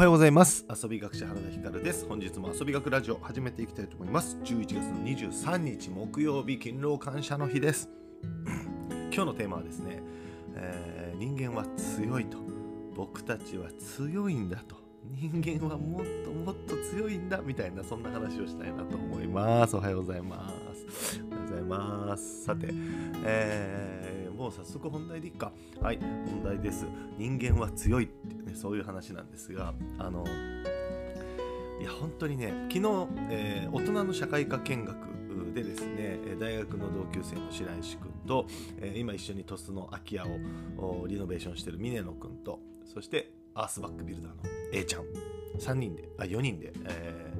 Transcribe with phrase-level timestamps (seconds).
[0.00, 0.64] はようございます。
[0.82, 2.06] 遊び学者原田光です。
[2.08, 4.38] 本日も遊び学ラジオ始めていきたいと思います。
[4.44, 7.90] 11月の23日木曜日勤労感謝の日です。
[9.12, 10.02] 今日のテーマはですね、
[10.54, 12.38] えー、人間は強いと。
[12.96, 14.89] 僕たちは強いんだと。
[15.18, 19.76] 人間はもっともっと強いんだみたいなそんな話をしたいなと思います。
[19.76, 21.20] おはようございます。
[21.30, 22.44] おはようございます。
[22.44, 22.68] さて、
[23.24, 25.52] えー、もう早速本題でいっか。
[25.80, 26.86] はい本題です。
[27.18, 30.24] 人間は強いってね、そういう話なんですがあの
[31.80, 35.10] いや本当にね昨日、えー、大人の社会科見学
[35.54, 38.46] でですね大学の同級生の白石君と、
[38.78, 45.04] えー、今一緒に鳥栖の空き家をリノベーションしてる峰野君とそしてアースバックビルダーの A ちゃん
[45.58, 47.32] 3人であ4人で、え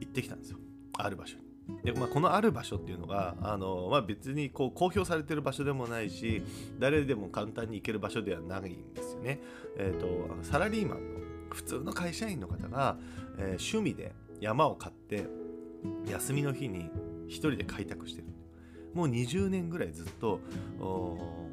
[0.00, 0.58] 行ってきたんですよ
[0.98, 1.46] ある場所に。
[1.82, 6.44] でまあ、このある場所っていうのがあの、まあ、別にこう公表されてる場所でもないし
[6.78, 9.40] 誰でも簡単に行ける場所ではないんですよね。
[9.76, 12.98] えーと、サラリーマンの普通の会社員の方が、
[13.38, 15.26] えー、趣味で山を買って
[16.08, 16.88] 休みの日に
[17.26, 18.28] 1人で開拓してる
[18.96, 20.40] もう20年ぐらいずっと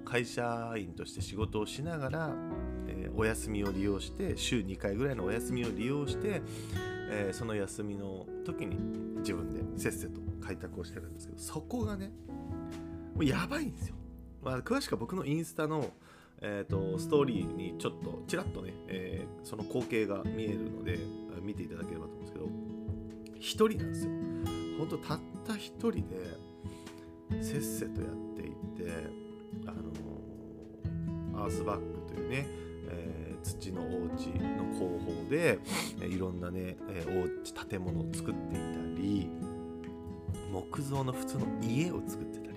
[0.05, 2.35] 会社員として仕事をしながら、
[3.15, 6.41] お休みを利用して週2回ぐらいのお休みを利用して、
[7.09, 8.77] えー、その休みの時に
[9.19, 12.11] 自分でせっせと開拓をしてるんですけどそこがね
[13.15, 13.95] もうやばいんですよ、
[14.43, 15.91] まあ、詳しくは僕のインスタの、
[16.41, 20.99] えーと、ストーリーにちょっとちらっとね、えー、その光景が見えるので
[21.41, 22.45] 見ていただければと思うんですけど
[23.39, 24.11] 一人なんですよ。
[24.77, 26.03] ほんとたった一人で
[27.41, 28.91] せっせとやっていって
[29.67, 32.47] あのー、アースバッグというね、
[33.43, 35.59] 土のお家の工法で、
[36.01, 39.29] えいろんなね、えお家建物を作っていたり
[40.51, 42.53] 木造の普通の家を作ってたり。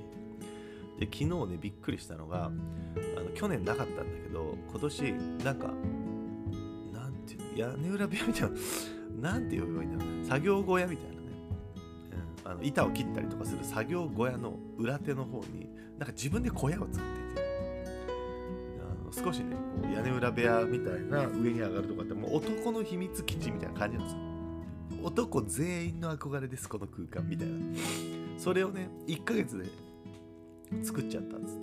[0.98, 2.50] で昨日ねびっくりしたのがあ
[3.20, 5.02] の去年なかったんだけど今年
[5.44, 5.66] なんか
[6.92, 8.50] なんていう屋根裏部屋みたい
[9.20, 11.18] ななんて呼べばいいんだろう作業小屋みたいなね、
[12.44, 17.25] うん、あの板を切ったりとかする作業小屋の裏手の方になんか自分で小屋を作って
[19.16, 24.26] 少しねこう屋根裏部屋みたいな上に上がるとかってもう男の秘密基地みたいな感じなんですよ。
[25.02, 27.54] 男全員の憧れですこの空間みたいな。
[28.38, 29.64] それをね1ヶ月で
[30.84, 31.56] 作っちゃったっつっ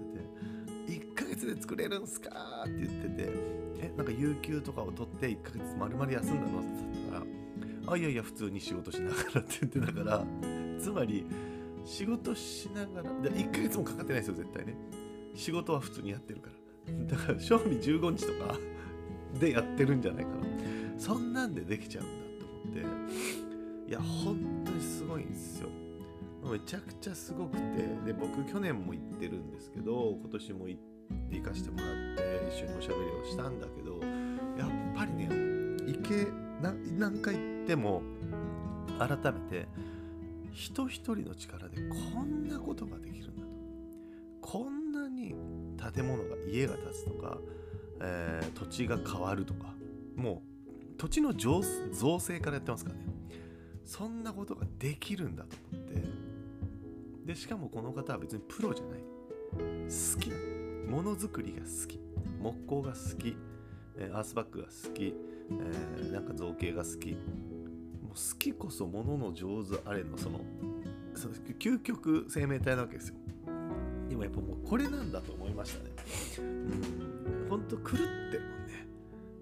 [0.87, 3.31] てて1ヶ月で作れるんすかって言ってて
[3.79, 10.25] えなんか有給とかを取って1ヶ月丸々休んだのって言ったらあいやいや普通に仕事しながらって言ってたから
[10.79, 11.25] つまり
[11.85, 14.75] 仕事しながら1ヶ月もかかってないですよ絶対ね。
[15.35, 16.62] 仕事は普通にやってるから。
[17.07, 18.57] だから賞味15日とか
[19.39, 20.37] でやってるんじゃないかな。
[20.97, 23.89] そんなんでできちゃうんだと思って。
[23.89, 25.69] いや本当にすごいんですよ。
[26.51, 27.61] めちゃくちゃすごくて。
[28.05, 30.93] で僕去年も行ってるんですけど今年も行って
[31.35, 33.99] 行かしてもらって一緒におしゃべりをしたんだけど
[34.57, 35.27] やっぱりね
[35.85, 36.27] 行け
[36.97, 38.01] 何回行っても
[38.97, 39.67] 改めて
[40.51, 41.77] 人一人の力で
[42.13, 43.47] こんなことができるんだと。
[44.41, 45.35] こんなに
[45.91, 47.37] 建物が家が建つとか、
[48.01, 49.73] えー、土地が変わるとか
[50.15, 51.61] もう土地の造
[52.19, 53.03] 成からやってますからね。
[53.83, 56.01] そんなことができるんだと思って。
[57.25, 58.99] でしかもこの方は別にプロじゃない。
[59.01, 60.35] 好きな
[60.89, 61.99] ものづくりが好き。
[62.39, 63.35] 木工が好き、
[64.13, 67.11] アースバッグが好き、えー、なんか造形が好き。
[67.11, 70.41] もう好きこそものの上手あれのその
[71.15, 73.15] その究極生命体なわけですよ。
[74.09, 75.91] でもやっぱもうこれなんだと思いましたね。
[76.39, 77.49] うん。
[77.49, 78.87] ほんと狂ってるもんね。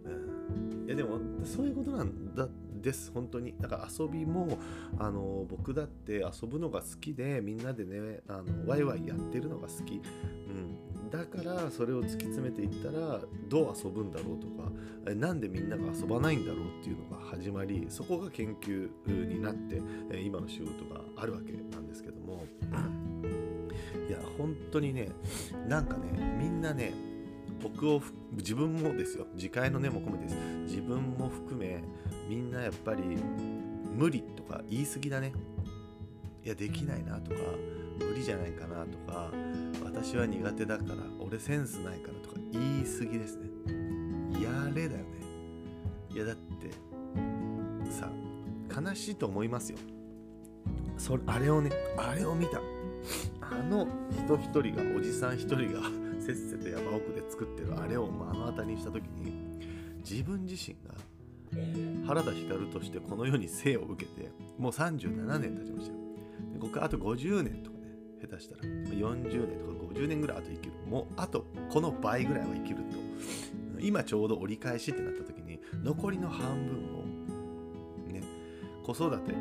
[0.05, 2.47] うん、いやでもそういうことなんだ
[2.81, 3.11] です。
[3.13, 3.53] 本当に。
[3.59, 4.57] だから遊びも
[4.97, 14.71] あの僕だって遊ぶのが好きでみんなでねあのワイワイやってるのが好き、うん、だからそれを突き詰めていったらどう遊ぶんだろうとか
[15.13, 19.81] なんでみんなが遊ばないんだろうっていうのが始まりそこが研究になって
[20.19, 22.45] 今の仕事があるわけなんですけども。
[24.41, 25.09] 本当にね
[25.67, 26.93] なんかねみんなね
[27.61, 28.01] 僕を
[28.33, 30.35] 自分もですよ自戒の念も込めてです。
[30.67, 31.83] 自分も含め
[32.27, 33.03] みんなやっぱり
[33.95, 35.33] 無理とか言い過ぎだね。
[36.43, 37.37] いやできないなとか
[37.99, 39.31] 無理じゃないかなとか
[39.83, 43.49] 私は苦手だから俺センスないからとか言い過ぎですね。
[44.41, 45.05] やれだよね。
[46.09, 46.71] いやだって
[47.91, 48.09] さ
[48.75, 49.77] 悲しいと思いますよ。
[50.97, 52.59] それあれをねあれを見た。
[53.51, 55.81] あの人一人がおじさん一人が
[56.19, 59.33] せっせと山奥で作ってるあれを目の当たりにした時に
[60.09, 60.95] 自分自身が
[62.07, 65.99] 原田光としてこの世に生を受けてもう37年経ちましたよ。
[66.53, 67.83] でここからあと50年とかね
[68.21, 68.61] 下手したら。
[68.63, 70.73] 40年とか50年ぐらいあと生きる。
[70.87, 73.01] もうあとこの倍ぐらいは生きると。
[73.81, 78.21] 今ちょうど折り返しってなった時に残りの半分をね
[78.83, 79.33] 子育て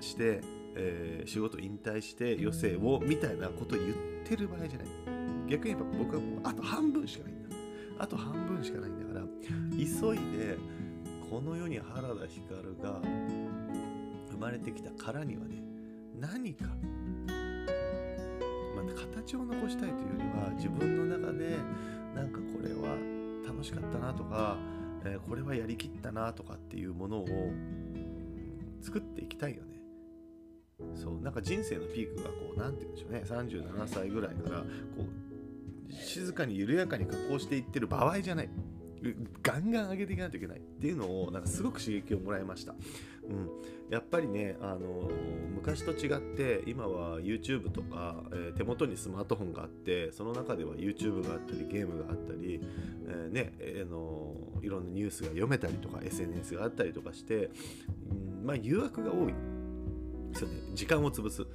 [0.00, 0.40] して
[0.76, 3.92] えー、仕事引退して余生をみたいなこと言っ
[4.24, 4.88] てる場合じゃない。
[5.48, 7.44] 逆に言えば僕はもうあと半分しかないんだ。
[7.98, 9.26] あと半分しかないんだから
[9.72, 10.56] 急いで
[11.30, 13.00] この世に原田光が
[14.30, 15.62] 生まれてきたからにはね
[16.20, 16.64] 何か、
[18.74, 21.56] まあ、形を残したいというよりは自分の中で
[22.14, 22.96] なんかこれは
[23.46, 24.56] 楽しかったなとか、
[25.04, 27.26] えー、これはやりきったなとかっていうものを
[28.80, 29.73] 作っていきたいよね。
[31.04, 33.22] そうなんか人生のピークがこう何て言うんでしょうね。
[33.26, 34.64] 37歳ぐらいからこ
[35.88, 38.48] う静かに緩やかに加工していってる場合じゃない。
[39.42, 40.64] ガンガン上げていかないといけない。
[40.84, 42.74] っていうのをなんかすごく刺激をもらいました、
[43.26, 43.48] うん、
[43.90, 45.10] やっぱりねあの
[45.54, 52.60] 昔と違って今は YouTube とか、えー、手元にスマートフォンがあってその中では YouTube があったりゲームがあったり、
[53.08, 57.50] えー、ねえー、のいろんなニュースが読めたりとか SNS があったりとかして、
[58.10, 59.53] うん、まあ誘惑が多い。
[60.40, 61.46] で時間を潰す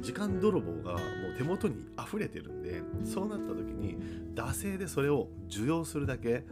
[0.00, 0.98] 時間泥棒がも
[1.34, 3.96] う手元に溢れてるんでそうなった時に
[4.34, 6.44] 惰性でそれを受容するだけ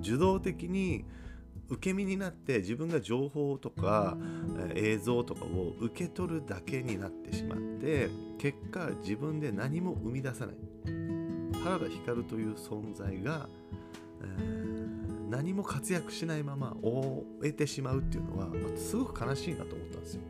[0.00, 1.04] 受動的に
[1.68, 4.16] 受け身になって自分が情報とか
[4.74, 10.56] 映像とかを受け取るだけになってしまって結果自分で何も生み出さない
[11.62, 13.48] 原田光という存在が、
[15.30, 20.22] 何も活躍しないまま終えてしまうっていうのはすごく悲しいなと思ったんですよ。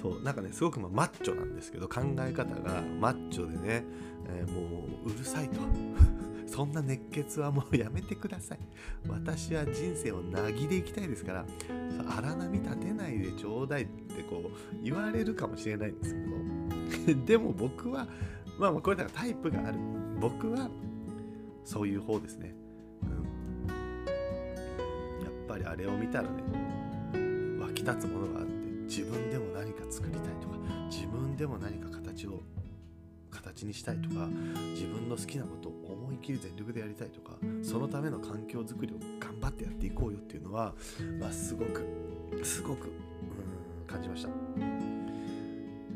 [0.00, 3.84] そうなんかねすごくまマッチョなんですけど考え方がマッチョでね、
[4.28, 5.60] えー、もううるさいと。
[6.46, 8.58] そんな熱血はもうやめてください。
[9.06, 11.46] 私は人生をなぎでいきたいですから
[12.16, 17.20] 荒波立てないでちょうだいってこう言われるかもしれないんですけど。
[17.26, 18.08] でも僕は
[18.58, 19.78] まあこれだからタイプがある。
[20.20, 20.70] 僕は
[21.64, 22.54] そういう方ですね、
[23.02, 23.68] うん、
[25.22, 26.42] やっぱりあれを見たらね
[27.60, 28.57] 湧き立つものがあって。
[28.88, 30.56] 自分でも何か作りたいとか
[30.90, 32.40] 自分でも何か形を
[33.30, 34.26] 形にしたいとか
[34.74, 37.32] 自分の好きなことを思い切り全力でやりたいとか
[37.62, 40.74] そのための環境づくりを頑張ってやっていこうよっていうのは、
[41.20, 41.86] まあ、すごく
[42.42, 42.88] すごくう
[43.84, 44.28] ん感じました。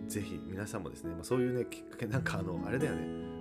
[0.08, 3.31] 是非皆さんもですね、まあ、そういうねきっかけなんかあのあれだよね。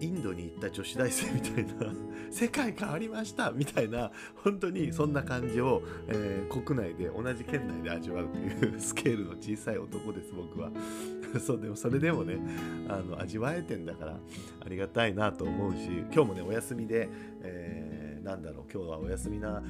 [0.00, 1.92] インドに行った女子大生みたいな
[2.30, 10.70] 世界変わりましたみたいな本当にそんな感じを、えー、国内で同じ県内で味わうという スケールの小さい男です僕は。
[11.40, 12.38] そうでもそれでもね
[12.88, 14.18] あの味わえてんだから
[14.60, 17.08] ありがたいなと思うし今日もねお休みで、
[17.42, 19.62] えー、なんだろう今日はお休みな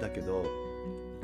[0.00, 0.44] だけど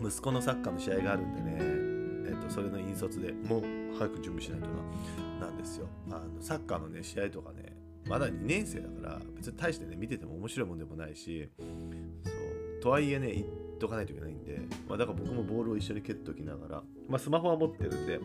[0.01, 3.63] 息子のサッカーの試合があるんでね、えーと、とそれの引率でもう
[3.99, 5.89] 早く準備しないとななんですよ。
[6.11, 7.74] あのサッカーのね試合とかね
[8.07, 13.47] まだ2年生だから別に大してね見てても面白いもんでもないしそうとはいえね言っ
[13.79, 18.21] とかないといけないんで、まあ、だから僕もボールを一緒に蹴っときながら、まあ、スマホは持ってるんで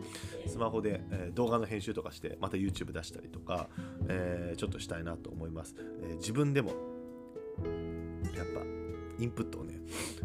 [0.46, 3.68] スマホで、えー、動画の編集とかしてまた YouTube 出したりとか、
[4.08, 6.72] えー、ちょっとしたいなと思います、えー、自分でも
[8.36, 8.60] やっぱ
[9.18, 9.80] インプットをね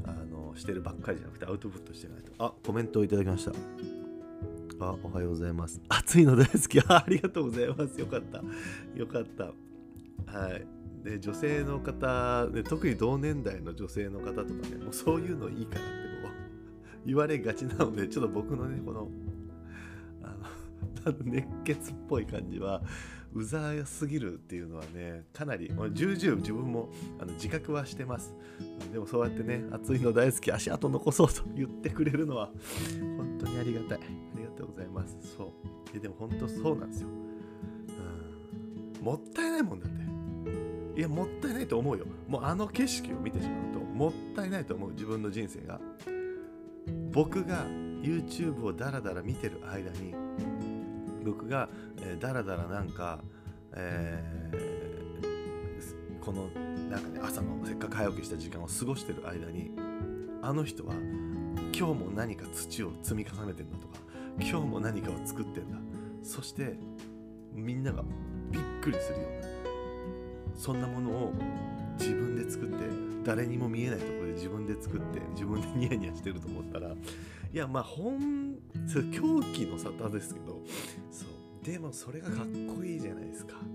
[0.05, 2.31] あのしてるばっかりじゃなくてアウトプットしてないと。
[2.39, 3.51] あコメントをいただきました。
[4.79, 5.81] あ、おはようございます。
[5.87, 6.79] 暑いの大好き。
[6.79, 7.99] あ ありがとうございます。
[7.99, 8.43] よかった。
[8.95, 9.45] よかった。
[9.45, 10.67] はい。
[11.03, 19.09] で、女性の方、で特に同年代の女性の方とかね、もうそういうのいいからってこう 言われがちなので、ちょっと僕のね、この、
[20.23, 22.81] あの、熱血っぽい感じは、
[23.35, 26.89] うざすぎるっていうのはねかなり重々自分も
[27.19, 28.33] あの自覚はしてます。
[28.91, 32.49] でもそうやってね暑いの大好き足跡残そうと言ってくれるのは
[33.17, 33.99] 本当にありがたい。
[33.99, 34.01] あ
[34.37, 35.17] りがとうございます。
[35.37, 35.49] そう。
[35.93, 37.09] えでも本当そうなんですよ、
[38.99, 40.05] うん、もったいないもんだって。
[40.97, 42.05] いやもったいないと思うよ。
[42.29, 45.79] もうあの景色を見てしまうともったいないと思う自分の人生が。
[47.11, 47.65] 僕が
[48.01, 50.13] YouTube をダラダラ見てる間に
[51.25, 53.19] 僕が、えー、だらだらなんか、
[53.73, 56.47] えー、この
[56.89, 59.71] なんかね朝のせっかく早起きした時間を過ごしてる間に
[60.41, 60.93] あの人は
[61.77, 63.99] 今日も何か土を積み重ねてんだとか
[64.39, 65.77] 今日も何かを作ってんだ。
[66.25, 66.75] そして
[67.53, 68.03] みんなが
[68.51, 71.33] びっくりするようなそんなものを
[71.99, 72.75] 自分で作って
[73.23, 76.95] 誰にも見えないところで自分で作って自分でニヤニヤしてると思ったらい
[77.53, 78.55] やまあ本
[79.13, 80.59] 狂気の沙汰ですけど
[81.65, 82.45] でもそれがかっ
[82.77, 83.55] こいいじゃないですか。
[83.55, 83.65] う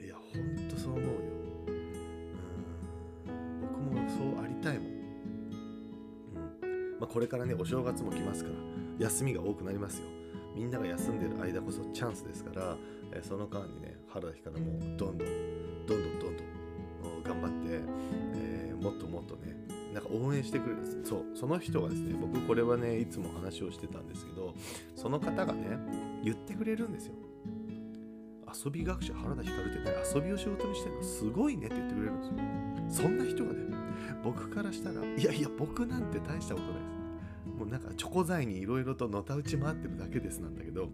[0.00, 0.04] ん。
[0.04, 1.10] いやほんとそう思うよ。
[1.66, 3.60] うん。
[3.60, 4.86] 僕もそうありたいもん、
[6.62, 7.00] うん。
[7.00, 8.56] まあ、これからねお正月も来ますから
[9.00, 10.04] 休みが多くなりますよ。
[10.54, 12.76] みんなが休んでる間こそチャンスですから、
[13.12, 17.80] え、その間にね原田光もうどんどんどんどんどんどん頑張って、
[18.36, 19.63] えー、もっともっとね
[19.94, 21.24] なんか応援してくれるそう。
[21.34, 24.54] その人がですね僕これはねいつも話をしてたんですけど
[24.96, 25.78] その方がね
[26.24, 27.14] 言ってくれるんですよ。
[28.64, 29.84] 遊び学者原田光ってね
[30.14, 33.04] 遊びを仕事にしてるのすごいねって言ってくれるんですよ。
[33.04, 33.60] そんな人がね
[34.22, 36.78] 僕からしたらいやいや僕なんて大したことないで
[37.52, 40.88] すもうなんかチョコ材にいろいろとのたうち回ってるだけですなんだけど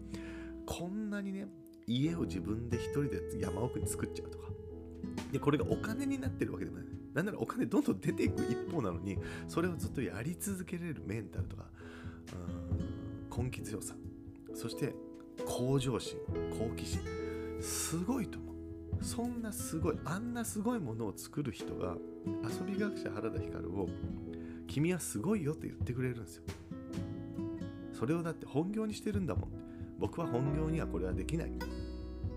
[0.65, 1.47] こんなにね
[1.87, 4.47] 家を自分で一人で山奥に作っちゃうとか
[5.31, 6.85] でこれがお金になってるわけでもない。
[7.13, 11.65] なんならお金どんどん出ていく一方なのにそれをずっとやり続けられるメンタルとか
[13.35, 13.95] 根気強さ
[14.53, 14.93] そして
[15.45, 16.17] 向上心
[16.57, 17.01] 好奇心
[17.61, 18.51] すごいと思う。
[19.03, 21.95] そんなすごいあんなすごいものを作る人が
[22.43, 23.89] 遊び学者原田光を
[24.67, 26.43] 君はすごいよって言ってくれるんですよ。
[27.93, 29.49] それをだって本業にしてるんだもん。
[29.99, 31.51] 僕は本業にはこれはできない。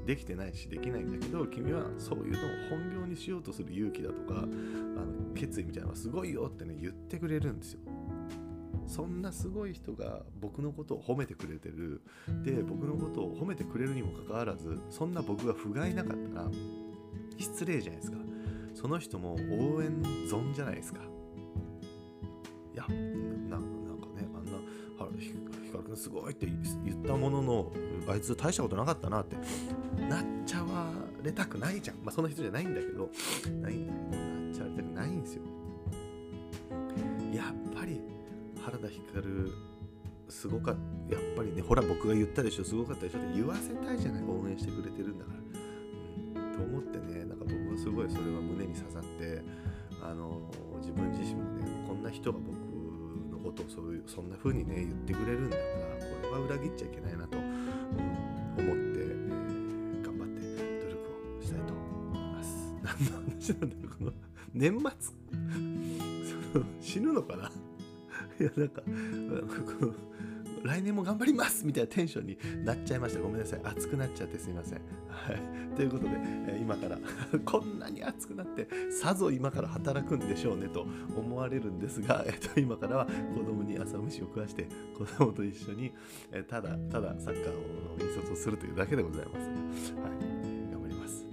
[0.07, 7.81] できてないしできないんだけど君はそういうのを本業にしようとする勇気だとかあの決意みたいなのがすごいよってね言ってくれるんですよ。
[8.87, 12.03] そんなすごい人が僕のことを褒めてくれてる。
[12.43, 16.51] で僕のことを褒めてくれるにもかかわらずそんな僕が不甲斐なかったら
[17.39, 18.19] 失礼じゃないですか。
[18.75, 21.01] その人も応援損じゃないですか。
[25.97, 26.47] すごいって
[26.85, 27.73] 言ったものの
[28.09, 29.37] あいつ大したことなかったなって
[30.09, 30.91] なっちゃわ
[31.23, 33.11] れたくないじゃんまあそんな人じゃないんだけど
[33.61, 35.43] ないんだけどなっちゃわれたくないんですよ。
[37.33, 38.01] やっぱり
[38.63, 39.27] 原田光
[40.29, 40.77] すごかっ
[41.09, 42.65] たやっぱりねほら僕が言ったでしょ。
[42.65, 44.25] すごかったでしょって言わせたいじゃない。
[44.25, 49.43] 応援してくれてるんだから、うん、と思ってねなんか僕はすごいそれは胸に刺さって
[50.03, 50.41] あの
[50.81, 52.57] 自分自身もねこんな人が僕
[53.45, 60.41] ことをそういうそんな風にね言ってくれるんだからこれは裏切っちゃいけないなと、うん、思って、えー、頑張って
[60.83, 60.97] 努力
[61.39, 62.75] をしたいと思います。
[62.83, 64.13] 何の話なんだろうこの
[64.55, 64.89] 年末？
[66.53, 67.53] その死ぬのかな？
[68.41, 68.89] いやなんかこ
[69.87, 69.95] の
[70.65, 73.21] 来年も頑張りますみたいなテンションになっちゃいました。
[73.21, 73.61] ごめんなさい。
[73.63, 76.11] 熱くなっちゃってすいません、はい、ということで、
[76.49, 76.99] え今から
[77.45, 84.67] こんなに熱くなってさぞ今から働くんでしょうねと思われるんですが、えっと、今からは子供に朝飯を食わして
[84.97, 85.93] 子供と一緒に、
[86.33, 91.27] えただただサッカーを引率をするというだけでございます、はい、頑張ります。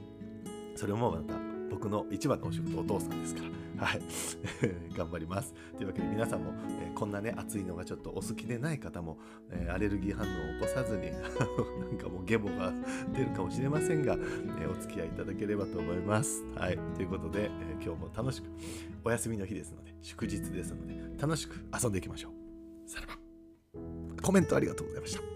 [0.76, 1.36] それもまた
[1.70, 3.61] 僕の一番のお仕事お父さんですから。
[3.86, 4.02] はい、
[4.96, 5.56] 頑張ります。
[5.76, 9.18] というわけで皆さんも、えー、こんなね、暑いのがちょっとお好きでない方も、
[9.50, 12.72] えー、アレルギー反応を起こさずに、 なんかもうゲボが
[13.12, 16.44] 出るかもしれませんが、えー、お付き合いいただければと思います。
[16.56, 18.50] はい、ということで、え今日も楽しく、
[19.04, 22.90] お休みの日ですので、祝日ですので、楽しく遊んでいきましょう。
[22.90, 23.14] さらば。
[24.22, 25.31] コメントありがとうございました。